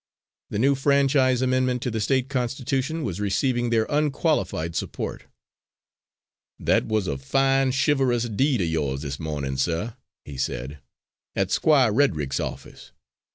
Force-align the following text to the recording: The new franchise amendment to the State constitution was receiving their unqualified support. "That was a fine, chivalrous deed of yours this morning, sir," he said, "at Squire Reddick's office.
The 0.49 0.57
new 0.57 0.73
franchise 0.73 1.43
amendment 1.43 1.83
to 1.83 1.91
the 1.91 1.99
State 1.99 2.27
constitution 2.27 3.03
was 3.03 3.19
receiving 3.21 3.69
their 3.69 3.85
unqualified 3.87 4.75
support. 4.75 5.25
"That 6.57 6.87
was 6.87 7.05
a 7.05 7.19
fine, 7.19 7.69
chivalrous 7.71 8.27
deed 8.29 8.61
of 8.61 8.67
yours 8.67 9.03
this 9.03 9.19
morning, 9.19 9.57
sir," 9.57 9.95
he 10.25 10.37
said, 10.37 10.79
"at 11.35 11.51
Squire 11.51 11.93
Reddick's 11.93 12.39
office. 12.39 12.93